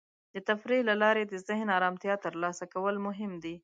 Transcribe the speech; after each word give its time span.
د 0.33 0.35
تفریح 0.49 0.81
له 0.89 0.95
لارې 1.03 1.23
د 1.27 1.33
ذهن 1.47 1.67
ارامتیا 1.77 2.15
ترلاسه 2.25 2.65
کول 2.73 2.95
مهم 3.07 3.31
دی. 3.43 3.55